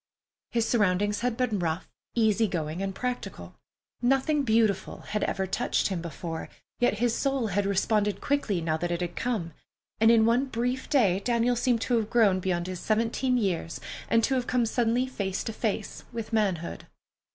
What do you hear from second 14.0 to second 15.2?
and to have come suddenly